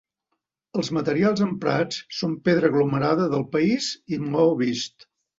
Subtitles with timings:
[0.83, 5.07] Els materials emprats són pedra aglomerada del país i maó vist.